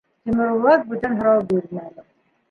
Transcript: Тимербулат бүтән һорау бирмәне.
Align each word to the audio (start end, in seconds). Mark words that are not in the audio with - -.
Тимербулат 0.27 0.87
бүтән 0.93 1.13
һорау 1.19 1.43
бирмәне. 1.51 2.07